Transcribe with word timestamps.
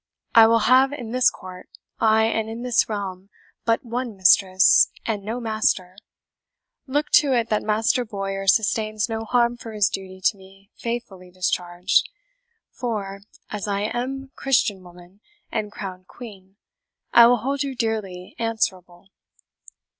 I 0.33 0.47
will 0.47 0.61
have 0.65 0.91
in 0.91 1.11
this 1.11 1.29
court, 1.29 1.69
ay, 1.99 2.23
and 2.23 2.49
in 2.49 2.63
this 2.63 2.89
realm, 2.89 3.29
but 3.65 3.85
one 3.85 4.17
mistress, 4.17 4.89
and 5.05 5.21
no 5.23 5.39
master. 5.39 5.95
Look 6.87 7.11
to 7.19 7.33
it 7.33 7.49
that 7.49 7.61
Master 7.61 8.03
Bowyer 8.03 8.47
sustains 8.47 9.07
no 9.09 9.25
harm 9.25 9.57
for 9.57 9.73
his 9.73 9.89
duty 9.89 10.19
to 10.25 10.37
me 10.37 10.71
faithfully 10.75 11.29
discharged; 11.29 12.09
for, 12.71 13.21
as 13.51 13.67
I 13.67 13.81
am 13.81 14.31
Christian 14.35 14.81
woman 14.81 15.21
and 15.51 15.71
crowned 15.71 16.07
Queen, 16.07 16.55
I 17.13 17.27
will 17.27 17.37
hold 17.37 17.61
you 17.61 17.75
dearly 17.75 18.33
answerable. 18.39 19.05